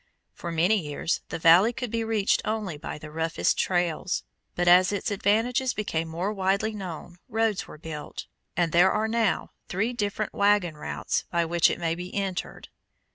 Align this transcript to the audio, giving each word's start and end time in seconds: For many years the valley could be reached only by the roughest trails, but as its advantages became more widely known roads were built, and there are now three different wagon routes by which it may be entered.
For 0.33 0.51
many 0.51 0.79
years 0.79 1.21
the 1.29 1.37
valley 1.37 1.71
could 1.73 1.91
be 1.91 2.03
reached 2.03 2.41
only 2.43 2.75
by 2.75 2.97
the 2.97 3.11
roughest 3.11 3.59
trails, 3.59 4.23
but 4.55 4.67
as 4.67 4.91
its 4.91 5.11
advantages 5.11 5.75
became 5.75 6.07
more 6.07 6.33
widely 6.33 6.73
known 6.73 7.19
roads 7.29 7.67
were 7.67 7.77
built, 7.77 8.25
and 8.57 8.71
there 8.71 8.91
are 8.91 9.07
now 9.07 9.51
three 9.67 9.93
different 9.93 10.33
wagon 10.33 10.75
routes 10.75 11.25
by 11.29 11.45
which 11.45 11.69
it 11.69 11.77
may 11.79 11.93
be 11.93 12.11
entered. 12.15 12.69